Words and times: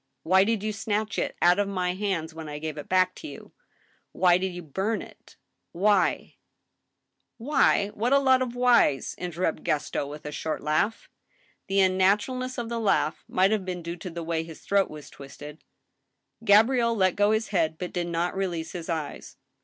Why 0.23 0.43
did 0.43 0.63
you 0.63 0.73
snatch 0.73 1.19
it 1.19 1.35
out 1.43 1.59
of 1.59 1.67
my 1.67 1.93
hands 1.93 2.33
when 2.33 2.49
I 2.49 2.57
gave 2.57 2.75
it 2.75 2.89
back 2.89 3.13
to 3.17 3.27
you? 3.27 3.51
Why 4.13 4.39
did 4.39 4.51
you 4.51 4.63
bum 4.63 4.99
it? 5.03 5.37
Why—"" 5.73 6.37
Why, 7.51 7.89
what 7.89 8.11
a 8.11 8.17
lot 8.17 8.41
of 8.41 8.55
whys!" 8.55 9.13
interrupted 9.19 9.63
Gaston, 9.63 10.07
with 10.07 10.25
a 10.25 10.31
short 10.31 10.63
laugh. 10.63 11.07
The 11.67 11.81
unnaturalness 11.81 12.57
of 12.57 12.67
the 12.67 12.79
laugh 12.79 13.23
might 13.27 13.51
have 13.51 13.63
been 13.63 13.83
due 13.83 13.97
to 13.97 14.09
the 14.09 14.23
way 14.23 14.43
his 14.43 14.61
throat 14.61 14.89
was 14.89 15.11
twisted. 15.11 15.63
Gabrielle 16.43 16.95
let 16.97 17.15
go 17.15 17.29
his 17.29 17.49
head, 17.49 17.77
but 17.77 17.93
did 17.93 18.07
not 18.07 18.35
release 18.35 18.71
his 18.71 18.89
eyes. 18.89 19.37